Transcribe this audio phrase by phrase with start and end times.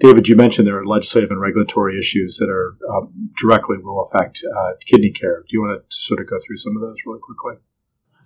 [0.00, 4.42] David, you mentioned there are legislative and regulatory issues that are um, directly will affect
[4.42, 5.40] uh, kidney care.
[5.40, 7.56] Do you want to sort of go through some of those really quickly?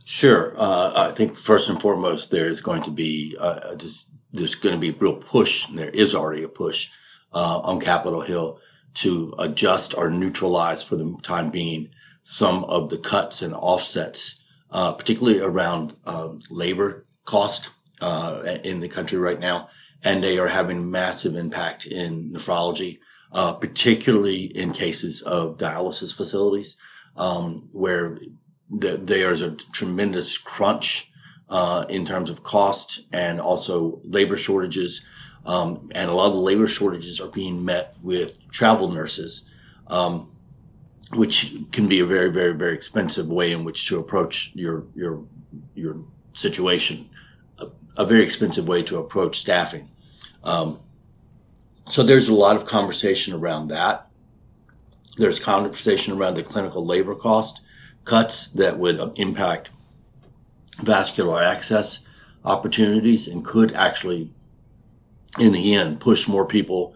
[0.04, 0.54] Sure.
[0.56, 4.74] Uh, I think first and foremost, there is going to be uh, this, there's going
[4.74, 6.90] to be a real push, and there is already a push
[7.32, 8.60] uh, on Capitol Hill
[8.94, 11.88] to adjust or neutralize for the time being
[12.22, 17.70] some of the cuts and offsets, uh, particularly around um, labor cost
[18.00, 19.68] uh, in the country right now,
[20.04, 22.98] and they are having massive impact in nephrology,
[23.32, 26.76] uh, particularly in cases of dialysis facilities
[27.16, 28.18] um, where
[28.68, 31.10] the, there's a tremendous crunch
[31.48, 35.02] uh, in terms of cost and also labor shortages.
[35.46, 39.48] Um, and a lot of the labor shortages are being met with travel nurses,
[39.88, 40.30] um,
[41.12, 45.22] which can be a very, very, very expensive way in which to approach your your
[45.74, 45.96] your
[46.32, 47.10] situation.
[47.58, 47.66] A,
[47.98, 49.90] a very expensive way to approach staffing.
[50.44, 50.78] Um,
[51.90, 54.08] so there's a lot of conversation around that.
[55.16, 57.62] There's conversation around the clinical labor cost
[58.04, 59.70] cuts that would impact
[60.80, 62.00] vascular access
[62.44, 64.30] opportunities and could actually,
[65.38, 66.94] in the end, push more people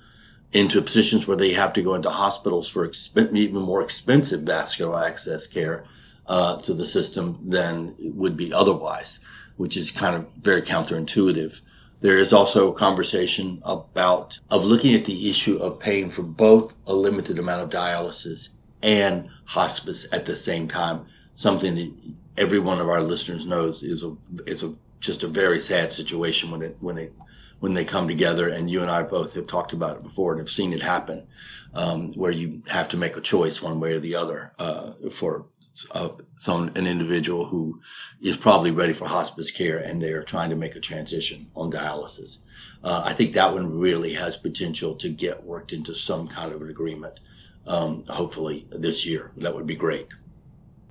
[0.52, 5.02] into positions where they have to go into hospitals for exp- even more expensive vascular
[5.02, 5.84] access care
[6.26, 9.20] uh, to the system than would be otherwise,
[9.56, 11.60] which is kind of very counterintuitive.
[12.00, 16.76] There is also a conversation about of looking at the issue of paying for both
[16.86, 18.50] a limited amount of dialysis
[18.82, 21.06] and hospice at the same time.
[21.34, 21.92] Something that
[22.36, 26.50] every one of our listeners knows is a is a just a very sad situation
[26.50, 27.12] when it when it
[27.60, 28.48] when they come together.
[28.48, 31.26] And you and I both have talked about it before and have seen it happen,
[31.74, 35.46] um, where you have to make a choice one way or the other uh, for
[35.92, 37.80] uh, some an individual who
[38.20, 41.70] is probably ready for hospice care and they are trying to make a transition on
[41.70, 42.38] dialysis.
[42.82, 46.62] Uh, I think that one really has potential to get worked into some kind of
[46.62, 47.20] an agreement
[47.66, 49.32] um, hopefully this year.
[49.36, 50.08] That would be great.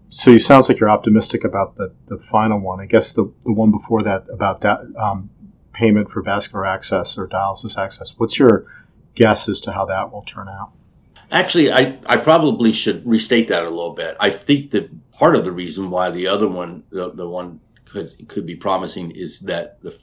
[0.09, 2.79] So you sounds like you're optimistic about the, the final one.
[2.79, 5.29] I guess the, the one before that about that um,
[5.73, 8.17] payment for vascular access or dialysis access.
[8.17, 8.65] What's your
[9.15, 10.71] guess as to how that will turn out?
[11.31, 14.15] Actually, I, I probably should restate that a little bit.
[14.19, 18.09] I think that part of the reason why the other one, the, the one could
[18.29, 19.97] could be promising, is that the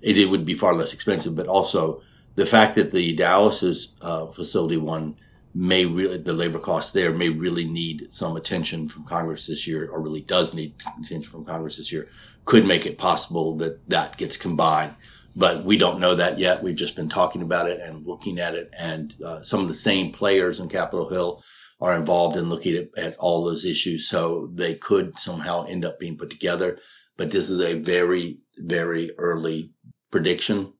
[0.00, 2.02] it, it would be far less expensive, but also
[2.34, 5.16] the fact that the dialysis uh, facility one
[5.54, 9.88] may really the labor costs there may really need some attention from Congress this year,
[9.90, 12.08] or really does need attention from Congress this year,
[12.44, 14.94] could make it possible that that gets combined.
[15.36, 16.62] But we don't know that yet.
[16.62, 19.74] We've just been talking about it and looking at it, and uh, some of the
[19.74, 21.42] same players in Capitol Hill
[21.80, 24.08] are involved in looking at, at all those issues.
[24.08, 26.78] So they could somehow end up being put together.
[27.16, 29.72] But this is a very, very early
[30.10, 30.72] prediction,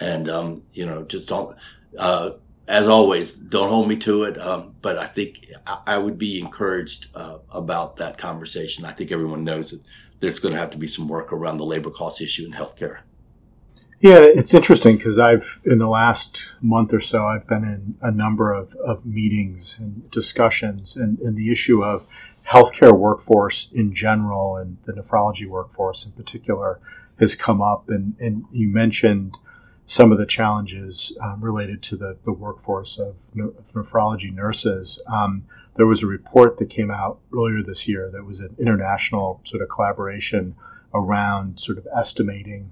[0.00, 1.56] and um, you know, just don't.
[1.98, 2.30] Uh,
[2.66, 4.38] as always, don't hold me to it.
[4.38, 8.84] Um, but I think I, I would be encouraged uh, about that conversation.
[8.84, 9.82] I think everyone knows that
[10.20, 13.00] there's going to have to be some work around the labor cost issue in healthcare.
[14.00, 18.12] Yeah, it's interesting because I've, in the last month or so, I've been in a
[18.12, 22.06] number of, of meetings and discussions, and, and the issue of
[22.46, 26.78] healthcare workforce in general and the nephrology workforce in particular
[27.18, 27.88] has come up.
[27.88, 29.36] And, and you mentioned
[29.86, 35.02] some of the challenges um, related to the, the workforce of, nephrology nurses.
[35.12, 35.44] Um,
[35.74, 39.62] there was a report that came out earlier this year that was an international sort
[39.62, 40.54] of collaboration
[40.94, 42.70] around sort of estimating,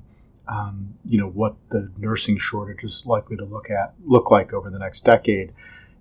[0.49, 4.71] um, you know, what the nursing shortage is likely to look at look like over
[4.71, 5.53] the next decade.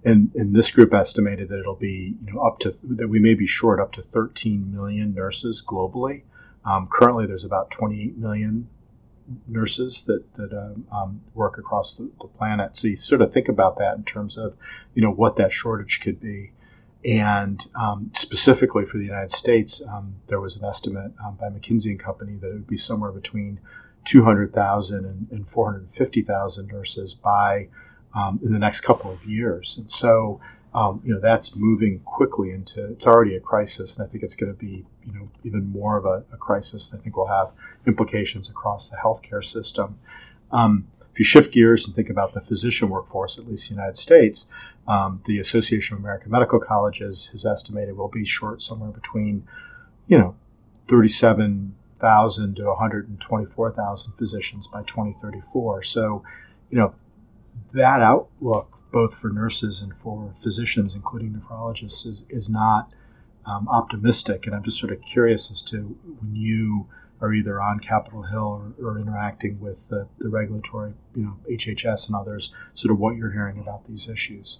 [0.03, 3.33] And, and this group estimated that it'll be, you know, up to that we may
[3.33, 6.23] be short up to 13 million nurses globally.
[6.63, 8.67] Um, currently, there's about 28 million
[9.47, 12.77] nurses that that um, um, work across the, the, planet.
[12.77, 14.55] So you sort of think about that in terms of
[14.93, 16.51] you know what that shortage could be.
[17.03, 21.99] And um, specifically for the United States, um, there was an estimate by McKinsey and
[21.99, 23.59] Company that it would be somewhere between
[24.05, 27.69] 200,000 and, and 450,000 nurses by
[28.13, 29.75] um, in the next couple of years.
[29.77, 30.39] And so
[30.75, 34.35] um, you know that's moving quickly into it's already a crisis, and I think it's
[34.35, 36.91] going to be you know even more of a, a crisis.
[36.93, 37.51] I think we'll have
[37.87, 39.97] implications across the healthcare system.
[40.51, 43.81] Um, if you shift gears and think about the physician workforce, at least in the
[43.81, 44.49] United States,
[44.85, 49.47] um, the Association of American Medical Colleges has estimated we'll be short somewhere between,
[50.07, 50.35] you know,
[51.99, 55.83] 37,000 to 124,000 physicians by 2034.
[55.83, 56.23] So,
[56.69, 56.93] you know,
[57.73, 62.93] that outlook both for nurses and for physicians, including nephrologists, is, is not
[63.45, 64.45] um, optimistic.
[64.45, 66.87] And I'm just sort of curious as to when you
[67.21, 72.07] are either on Capitol Hill or, or interacting with the, the regulatory, you know, HHS
[72.07, 74.59] and others, sort of what you're hearing about these issues.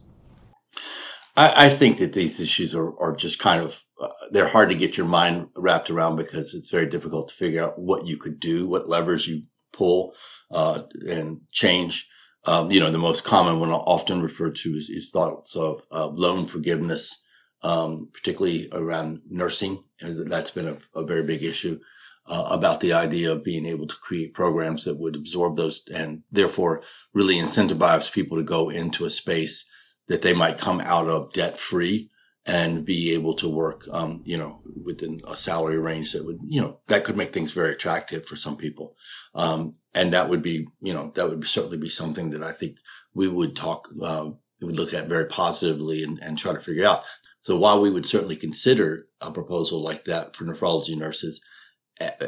[1.36, 4.76] I, I think that these issues are, are just kind of uh, they're hard to
[4.76, 8.40] get your mind wrapped around because it's very difficult to figure out what you could
[8.40, 10.14] do, what levers you pull
[10.52, 12.08] uh, and change.
[12.46, 16.08] Um, you know, the most common one often referred to is, is thoughts of uh,
[16.08, 17.24] loan forgiveness,
[17.64, 19.84] um, particularly around nursing.
[20.02, 21.80] That's been a, a very big issue
[22.28, 26.24] uh, about the idea of being able to create programs that would absorb those and
[26.32, 26.84] therefore
[27.14, 29.66] really incentivize people to go into a space
[30.07, 32.10] that they might come out of debt free
[32.46, 36.62] and be able to work, um, you know, within a salary range that would, you
[36.62, 38.96] know, that could make things very attractive for some people.
[39.34, 42.78] Um, and that would be, you know, that would certainly be something that I think
[43.16, 44.30] we would talk, uh,
[44.62, 47.04] would look at very positively and, and try to figure out.
[47.42, 51.42] So while we would certainly consider a proposal like that for nephrology nurses,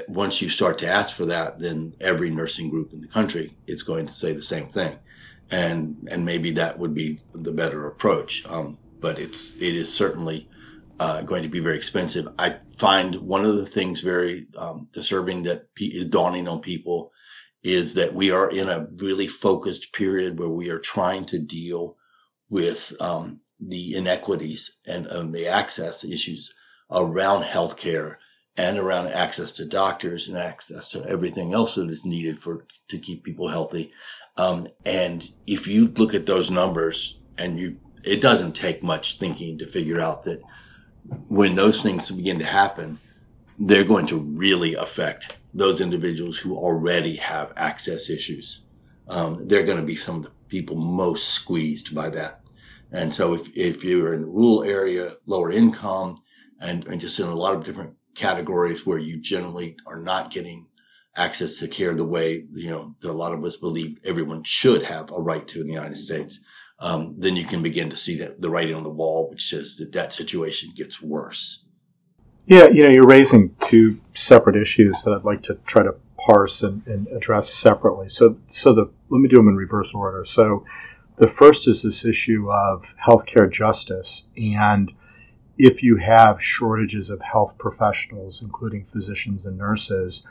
[0.08, 3.84] once you start to ask for that, then every nursing group in the country is
[3.84, 4.98] going to say the same thing.
[5.50, 8.46] And, and maybe that would be the better approach.
[8.48, 10.50] Um, but it's it is certainly
[11.00, 12.28] uh, going to be very expensive.
[12.40, 17.12] I find one of the things very um, disturbing that is dawning on people
[17.64, 21.98] is that we are in a really focused period where we are trying to deal
[22.50, 26.54] with um, the inequities and um, the access issues
[26.90, 28.16] around healthcare
[28.58, 32.98] and around access to doctors and access to everything else that is needed for to
[32.98, 33.92] keep people healthy.
[34.36, 39.58] Um, and if you look at those numbers and you it doesn't take much thinking
[39.58, 40.42] to figure out that
[41.28, 43.00] when those things begin to happen,
[43.60, 48.62] they're going to really affect those individuals who already have access issues.
[49.08, 52.42] Um, they're going to be some of the people most squeezed by that.
[52.92, 56.18] And so if, if you're in a rural area, lower income,
[56.62, 60.68] and, and just in a lot of different categories where you generally are not getting
[61.16, 64.84] access to care the way, you know, that a lot of us believe everyone should
[64.84, 66.40] have a right to in the United States,
[66.80, 69.78] um, then you can begin to see that the writing on the wall, which says
[69.78, 71.66] that that situation gets worse.
[72.46, 76.64] Yeah, you know, you're raising two separate issues that I'd like to try to parse
[76.64, 78.10] and, and address separately.
[78.10, 80.24] So, so the let me do them in reverse order.
[80.26, 80.66] So,
[81.18, 84.92] the first is this issue of healthcare justice, and
[85.58, 90.26] if you have shortages of health professionals, including physicians and nurses,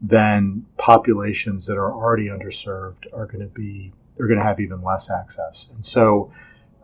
[0.00, 4.82] then populations that are already underserved are going to be they're going to have even
[4.82, 5.70] less access.
[5.74, 6.32] And so,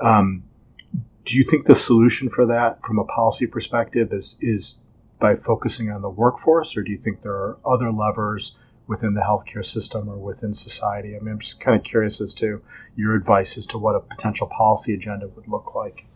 [0.01, 0.45] um,
[1.25, 4.77] do you think the solution for that, from a policy perspective, is is
[5.21, 8.57] by focusing on the workforce, or do you think there are other levers
[8.87, 11.17] within the healthcare system or within society?
[11.17, 12.61] I mean, I'm just kind of curious as to
[12.97, 16.07] your advice as to what a potential policy agenda would look like.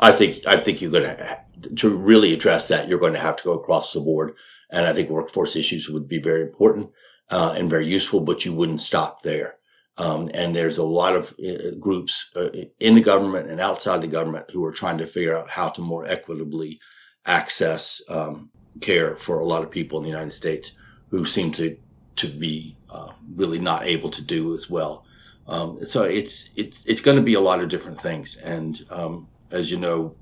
[0.00, 1.38] I think I think you're going to
[1.76, 2.88] to really address that.
[2.88, 4.34] You're going to have to go across the board,
[4.70, 6.90] and I think workforce issues would be very important
[7.30, 8.20] uh, and very useful.
[8.20, 9.56] But you wouldn't stop there.
[9.98, 14.06] Um, and there's a lot of uh, groups uh, in the government and outside the
[14.06, 16.78] government who are trying to figure out how to more equitably
[17.26, 18.50] access um,
[18.80, 20.72] care for a lot of people in the United States
[21.10, 21.76] who seem to
[22.14, 25.04] to be uh, really not able to do as well.
[25.48, 29.28] Um, so it's it's it's going to be a lot of different things, and um,
[29.50, 30.16] as you know,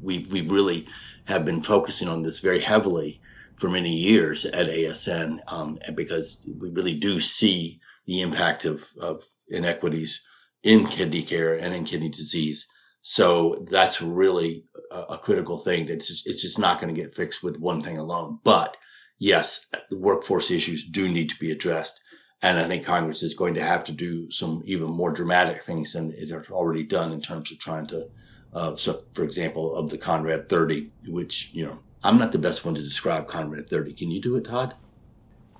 [0.00, 0.86] we we really
[1.24, 3.20] have been focusing on this very heavily
[3.56, 9.24] for many years at ASN, um, because we really do see the impact of, of
[9.48, 10.22] inequities
[10.62, 12.66] in kidney care and in kidney disease.
[13.02, 15.86] So that's really a, a critical thing.
[15.86, 18.40] That's just, it's just not going to get fixed with one thing alone.
[18.42, 18.76] But
[19.18, 22.00] yes, the workforce issues do need to be addressed.
[22.42, 25.92] And I think Congress is going to have to do some even more dramatic things
[25.92, 28.08] than it has already done in terms of trying to,
[28.54, 32.64] uh, so for example, of the Conrad 30, which, you know, I'm not the best
[32.64, 33.92] one to describe Conrad 30.
[33.94, 34.74] Can you do it, Todd?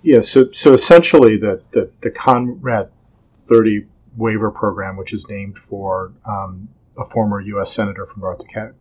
[0.03, 2.91] Yeah, so so essentially, the the, the Conrad
[3.37, 3.87] 30
[4.17, 7.73] waiver program, which is named for um, a former U.S.
[7.73, 8.75] senator from North Dakota,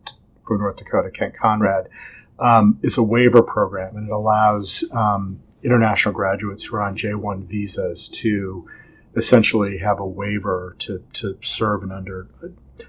[0.46, 1.88] from North Dakota Kent Conrad,
[2.38, 7.46] um, is a waiver program, and it allows um, international graduates who are on J-1
[7.46, 8.68] visas to
[9.16, 12.28] essentially have a waiver to, to serve and under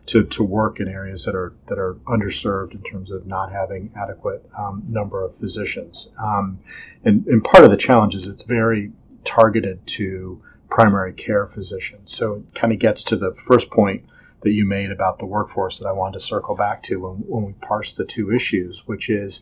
[0.08, 3.92] to, to work in areas that are that are underserved in terms of not having
[3.96, 6.10] adequate um, number of physicians.
[6.20, 6.60] Um,
[7.04, 8.92] and, and part of the challenge is it's very
[9.24, 12.14] targeted to primary care physicians.
[12.14, 14.06] So it kind of gets to the first point
[14.42, 17.46] that you made about the workforce that I wanted to circle back to when, when
[17.46, 19.42] we parse the two issues, which is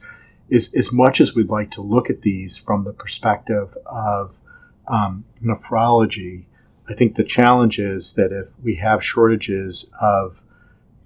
[0.50, 4.36] is as much as we'd like to look at these from the perspective of
[4.88, 6.46] um, nephrology
[6.88, 10.42] I think the challenge is that if we have shortages of,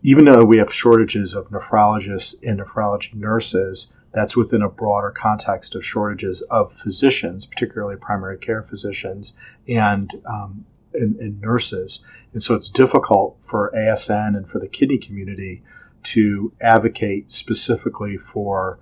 [0.01, 5.75] even though we have shortages of nephrologists and nephrology nurses, that's within a broader context
[5.75, 9.33] of shortages of physicians, particularly primary care physicians
[9.67, 12.03] and, um, and, and nurses.
[12.33, 15.61] And so it's difficult for ASN and for the kidney community
[16.03, 18.79] to advocate specifically for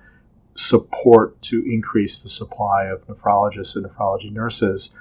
[0.55, 4.91] support to increase the supply of nephrologists and nephrology nurses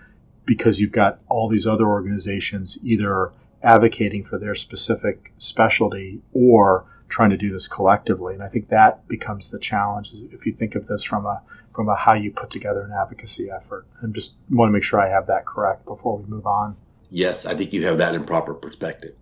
[0.46, 3.32] because you've got all these other organizations either
[3.62, 8.34] advocating for their specific specialty or trying to do this collectively.
[8.34, 11.42] And I think that becomes the challenge if you think of this from a
[11.74, 13.86] from a how you put together an advocacy effort.
[14.00, 16.76] And just want to make sure I have that correct before we move on.
[17.10, 19.14] Yes, I think you have that in proper perspective.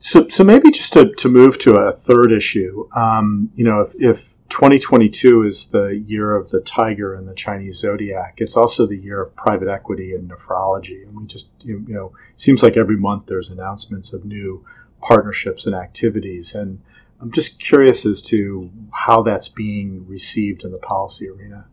[0.00, 3.94] So, so maybe just to, to move to a third issue, um, you know, if,
[3.94, 8.34] if 2022 is the year of the tiger and the Chinese zodiac.
[8.36, 11.04] It's also the year of private equity and nephrology.
[11.04, 14.62] And we just, you, you know, seems like every month there's announcements of new
[15.00, 16.54] partnerships and activities.
[16.54, 16.82] And
[17.18, 21.64] I'm just curious as to how that's being received in the policy arena.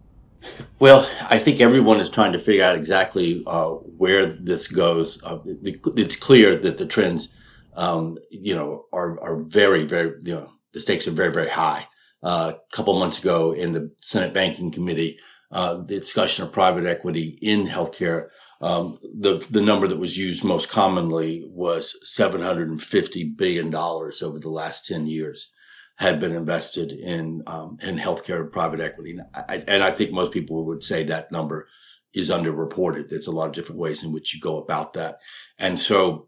[0.80, 5.22] Well, I think everyone is trying to figure out exactly uh, where this goes.
[5.22, 7.36] Uh, it's clear that the trends,
[7.74, 11.86] um, you know, are, are very, very, you know, the stakes are very, very high
[12.24, 15.20] a couple months ago in the Senate Banking Committee,
[15.52, 18.30] uh, the discussion of private equity in healthcare.
[18.62, 24.50] Um, the the number that was used most commonly was 750 billion dollars over the
[24.50, 25.54] last 10 years
[26.00, 30.32] had been invested in um, in healthcare private equity, and I, and I think most
[30.32, 31.68] people would say that number
[32.14, 33.10] is underreported.
[33.10, 35.20] There's a lot of different ways in which you go about that,
[35.58, 36.28] and so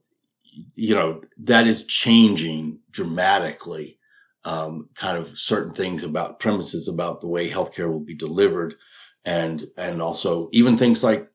[0.75, 3.97] you know that is changing dramatically
[4.43, 8.75] um, kind of certain things about premises about the way healthcare will be delivered
[9.23, 11.29] and and also even things like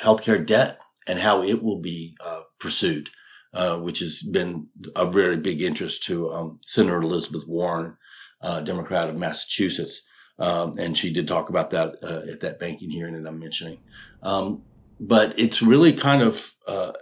[0.00, 3.10] healthcare debt and how it will be uh, pursued,
[3.54, 7.96] uh, which has been a very big interest to um, Senator Elizabeth Warren,
[8.40, 10.06] uh, Democrat of Massachusetts.
[10.38, 13.78] Um, and she did talk about that uh, at that banking hearing that I'm mentioning.
[14.22, 14.62] Um,
[14.98, 16.92] but it's really kind of uh,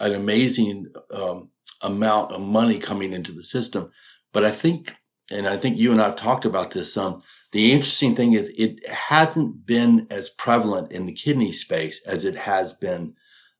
[0.00, 1.50] an amazing um,
[1.82, 3.90] amount of money coming into the system.
[4.32, 4.94] But I think
[5.32, 7.22] and I think you and I have talked about this some.
[7.52, 12.36] The interesting thing is it hasn't been as prevalent in the kidney space as it
[12.36, 13.14] has been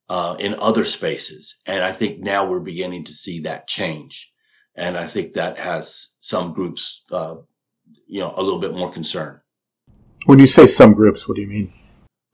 [0.09, 4.33] uh, in other spaces, and I think now we're beginning to see that change,
[4.75, 7.37] and I think that has some groups, uh,
[8.07, 9.41] you know, a little bit more concern.
[10.27, 11.73] When you say some groups, what do you mean?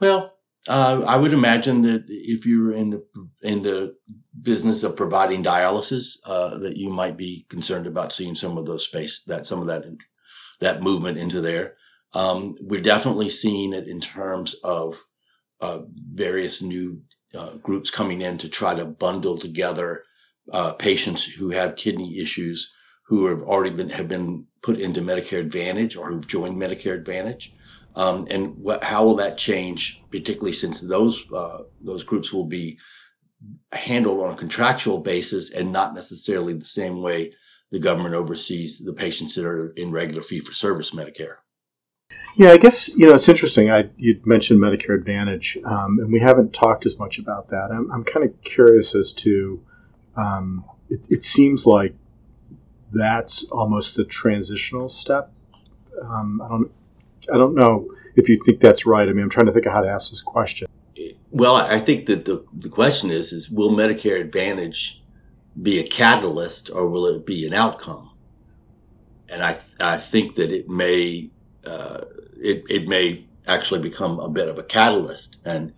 [0.01, 0.38] Well,
[0.69, 3.05] uh, I would imagine that if you're in the
[3.43, 3.97] in the
[4.41, 8.85] business of providing dialysis, uh, that you might be concerned about seeing some of those
[8.85, 9.85] space that some of that
[10.61, 11.75] that movement into there.
[12.15, 15.05] Um, we're definitely seeing it in terms of
[15.61, 15.81] uh,
[16.15, 17.03] various new
[17.35, 20.05] uh, groups coming in to try to bundle together
[20.53, 22.73] uh, patients who have kidney issues
[23.07, 27.53] who have already been have been put into Medicare Advantage or who've joined Medicare Advantage
[27.97, 32.79] um, and what, how will that change, particularly since those uh, those groups will be
[33.73, 37.33] handled on a contractual basis and not necessarily the same way
[37.71, 41.37] the government oversees the patients that are in regular fee for service Medicare.
[42.37, 43.71] Yeah, I guess you know it's interesting.
[43.71, 47.71] I you mentioned Medicare Advantage, um, and we haven't talked as much about that.
[47.71, 49.63] I'm, I'm kind of curious as to.
[50.17, 51.95] Um, it, it, seems like
[52.93, 55.31] that's almost the transitional step.
[56.03, 56.73] Um, I don't
[57.33, 59.09] I don't know if you think that's right.
[59.09, 60.69] I mean, I'm trying to think of how to ask this question.
[61.31, 65.03] Well, I think that the, the question is, is will Medicare Advantage
[65.61, 68.11] be a catalyst or will it be an outcome?
[69.29, 71.31] And I, I think that it may,
[71.67, 72.01] uh,
[72.41, 75.39] it, it may actually become a bit of a catalyst.
[75.45, 75.75] And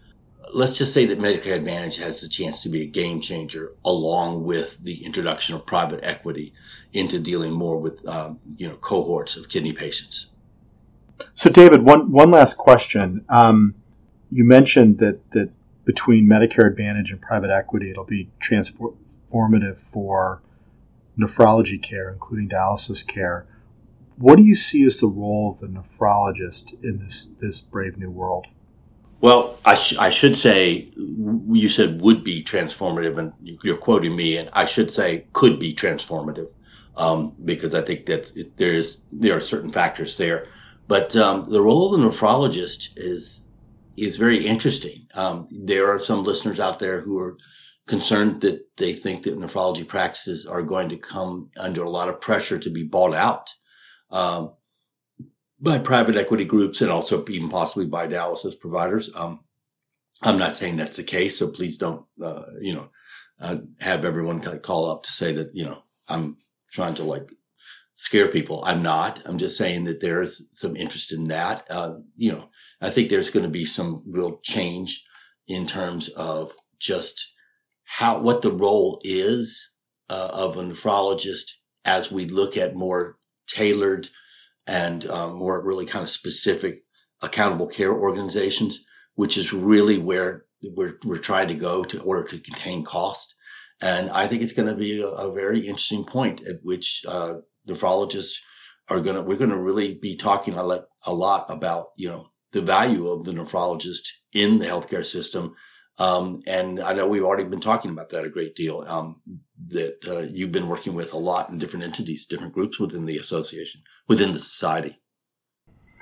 [0.54, 4.44] let's just say that Medicare Advantage has the chance to be a game changer along
[4.44, 6.52] with the introduction of private equity
[6.92, 10.26] into dealing more with, um, you know, cohorts of kidney patients.
[11.34, 13.24] So, David, one one last question.
[13.28, 13.74] Um,
[14.30, 15.50] you mentioned that that
[15.84, 20.42] between Medicare Advantage and private equity, it'll be transformative for
[21.18, 23.46] nephrology care, including dialysis care.
[24.16, 28.10] What do you see as the role of the nephrologist in this this brave new
[28.10, 28.46] world?
[29.20, 34.38] Well, I, sh- I should say you said would be transformative, and you're quoting me,
[34.38, 36.48] and I should say could be transformative
[36.96, 40.46] um, because I think that there's there are certain factors there.
[40.90, 43.46] But um, the role of the nephrologist is
[43.96, 45.06] is very interesting.
[45.14, 47.38] Um, there are some listeners out there who are
[47.86, 52.20] concerned that they think that nephrology practices are going to come under a lot of
[52.20, 53.50] pressure to be bought out
[54.10, 54.54] um,
[55.60, 59.10] by private equity groups and also even possibly by dialysis providers.
[59.14, 59.44] Um,
[60.22, 62.90] I'm not saying that's the case, so please don't, uh, you know,
[63.40, 66.36] uh, have everyone call up to say that you know I'm
[66.68, 67.30] trying to like
[68.00, 68.62] scare people.
[68.64, 69.20] I'm not.
[69.26, 71.66] I'm just saying that there's some interest in that.
[71.70, 72.48] Uh, you know,
[72.80, 75.04] I think there's going to be some real change
[75.46, 77.34] in terms of just
[77.84, 79.70] how what the role is
[80.08, 84.08] uh, of a nephrologist as we look at more tailored
[84.66, 86.84] and um, more really kind of specific
[87.20, 88.82] accountable care organizations,
[89.14, 93.34] which is really where we're, we're trying to go to order to contain cost.
[93.82, 97.34] And I think it's going to be a, a very interesting point at which uh,
[97.68, 98.38] nephrologists
[98.88, 100.64] are going to, we're going to really be talking a
[101.12, 105.54] lot, about, you know, the value of the nephrologist in the healthcare system.
[105.98, 108.84] Um, and I know we've already been talking about that a great deal.
[108.88, 109.20] Um,
[109.68, 113.18] that uh, you've been working with a lot in different entities, different groups within the
[113.18, 114.98] association, within the society.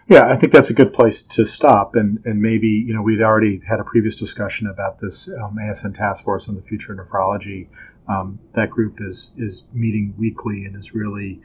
[0.09, 1.95] Yeah, I think that's a good place to stop.
[1.95, 5.97] And, and maybe, you know, we'd already had a previous discussion about this um, ASN
[5.97, 7.69] task force on the future of nephrology.
[8.09, 11.41] Um, that group is, is meeting weekly and is really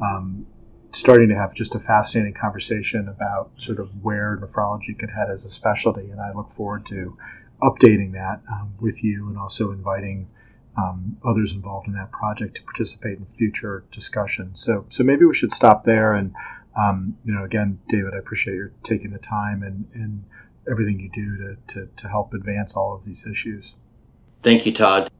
[0.00, 0.46] um,
[0.92, 5.44] starting to have just a fascinating conversation about sort of where nephrology could head as
[5.44, 6.10] a specialty.
[6.10, 7.16] And I look forward to
[7.62, 10.28] updating that um, with you and also inviting
[10.78, 14.62] um, others involved in that project to participate in future discussions.
[14.62, 16.34] So, so maybe we should stop there and
[16.76, 20.24] um, you know, again, David, I appreciate your taking the time and, and
[20.70, 23.74] everything you do to, to, to help advance all of these issues.
[24.42, 25.10] Thank you, Todd.